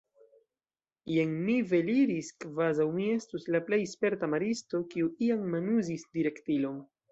[1.15, 6.85] Jen mi veliris kvazaŭ mi estus la plej sperta maristo, kiu iam manuzis direktilon.